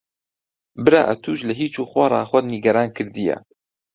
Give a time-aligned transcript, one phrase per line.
[0.83, 3.37] برا ئەتووش لە هیچ و خۆڕا خۆت نیگەران کردییە.